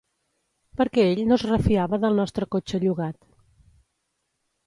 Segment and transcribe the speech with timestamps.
[0.79, 3.19] Perquè ell no es refiava del nostre cotxe llogat.